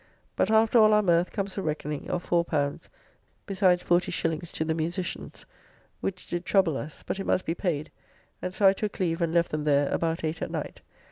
But 0.35 0.49
after 0.49 0.79
all 0.79 0.93
our 0.93 1.03
mirth 1.03 1.31
comes 1.31 1.59
a 1.59 1.61
reckoning 1.61 2.09
of 2.09 2.27
L4, 2.27 2.87
besides 3.45 3.83
40s. 3.83 4.51
to 4.53 4.65
the 4.65 4.73
musicians, 4.73 5.45
which 5.99 6.25
did 6.25 6.43
trouble 6.43 6.75
us, 6.75 7.03
but 7.03 7.19
it 7.19 7.27
must 7.27 7.45
be 7.45 7.53
paid, 7.53 7.91
and 8.41 8.51
so 8.51 8.67
I 8.67 8.73
took 8.73 8.99
leave 8.99 9.21
and 9.21 9.31
left 9.31 9.51
them 9.51 9.63
there 9.63 9.93
about 9.93 10.23
eight 10.23 10.41
at 10.41 10.49
night. 10.49 10.81